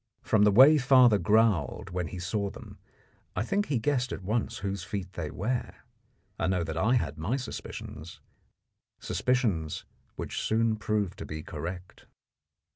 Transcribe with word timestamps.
From 0.23 0.45
the 0.45 0.51
way 0.51 0.79
father 0.79 1.19
growled 1.19 1.91
when 1.91 2.07
he 2.07 2.17
saw 2.17 2.49
them, 2.49 2.79
I 3.35 3.43
think 3.43 3.67
he 3.67 3.77
guessed 3.77 4.11
at 4.11 4.23
once 4.23 4.57
whose 4.57 4.83
feet 4.83 5.13
they 5.13 5.29
were. 5.29 5.75
I 6.39 6.47
know 6.47 6.63
that 6.63 6.75
I 6.75 6.95
had 6.95 7.19
my 7.19 7.37
suspicions 7.37 8.19
suspicions 8.99 9.85
which 10.15 10.41
soon 10.41 10.75
proved 10.77 11.19
to 11.19 11.25
be 11.27 11.43
correct. 11.43 12.07